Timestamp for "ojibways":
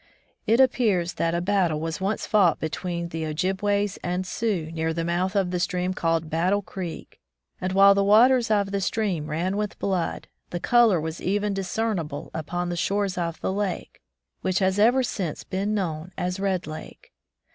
3.13-3.97